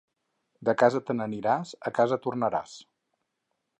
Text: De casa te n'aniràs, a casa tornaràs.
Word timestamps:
De 0.69 0.73
casa 0.83 1.01
te 1.09 1.15
n'aniràs, 1.19 1.75
a 1.91 1.93
casa 1.99 2.19
tornaràs. 2.25 2.77